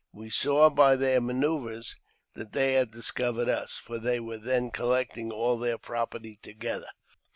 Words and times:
We 0.13 0.31
saw 0.31 0.71
by 0.71 0.95
their 0.95 1.21
manoeuvres 1.21 1.97
that 2.33 2.53
they 2.53 2.73
had 2.73 2.89
discovered 2.89 3.47
us, 3.47 3.73
for 3.77 3.99
they 3.99 4.19
were 4.19 4.39
then 4.39 4.71
collecting 4.71 5.31
all 5.31 5.59
their 5.59 5.77
property 5.77 6.39
together. 6.41 6.89